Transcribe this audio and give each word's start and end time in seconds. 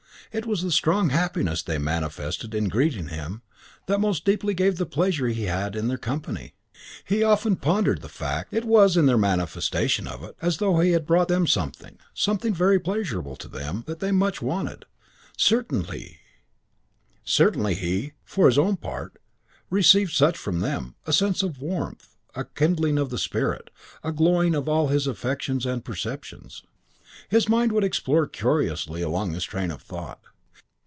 It 0.33 0.45
was 0.45 0.61
the 0.63 0.71
strong 0.71 1.09
happiness 1.09 1.61
they 1.61 1.77
manifested 1.77 2.55
in 2.55 2.69
greeting 2.69 3.09
him 3.09 3.41
that 3.87 3.99
most 3.99 4.23
deeply 4.23 4.53
gave 4.53 4.77
the 4.77 4.85
pleasure 4.85 5.27
he 5.27 5.43
had 5.43 5.75
in 5.75 5.89
their 5.89 5.97
company. 5.97 6.53
He 7.03 7.21
often 7.21 7.57
pondered 7.57 7.99
the 7.99 8.07
fact. 8.07 8.53
It 8.53 8.63
was, 8.63 8.95
in 8.95 9.07
their 9.07 9.17
manifestation 9.17 10.07
of 10.07 10.23
it, 10.23 10.37
as 10.41 10.59
though 10.59 10.79
he 10.79 10.97
brought 10.99 11.27
them 11.27 11.47
something, 11.47 11.97
something 12.13 12.53
very 12.53 12.79
pleasurable 12.79 13.35
to 13.35 13.49
them 13.49 13.75
and 13.75 13.85
that 13.87 13.99
they 13.99 14.13
much 14.13 14.41
wanted. 14.41 14.85
Certainly 15.37 16.07
he, 17.35 18.13
for 18.23 18.45
his 18.45 18.57
own 18.57 18.77
part, 18.77 19.17
received 19.69 20.13
such 20.13 20.37
from 20.37 20.61
them: 20.61 20.95
a 21.05 21.11
sense 21.11 21.43
of 21.43 21.59
warmth, 21.61 22.15
a 22.35 22.45
kindling 22.45 22.97
of 22.97 23.09
the 23.09 23.17
spirit, 23.17 23.69
a 24.01 24.13
glowing 24.13 24.55
of 24.55 24.69
all 24.69 24.87
his 24.87 25.07
affections 25.07 25.65
and 25.65 25.83
perceptions. 25.83 26.63
His 27.27 27.49
mind 27.49 27.73
would 27.73 27.83
explore 27.83 28.25
curiously 28.25 29.01
along 29.01 29.33
this 29.33 29.43
train 29.43 29.69
of 29.69 29.81
thought. 29.81 30.21